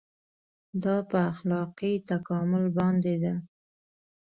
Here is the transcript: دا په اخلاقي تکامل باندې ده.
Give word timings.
دا 0.83 0.95
په 1.09 1.17
اخلاقي 1.31 1.93
تکامل 2.09 2.65
باندې 2.77 3.13
ده. 3.23 3.33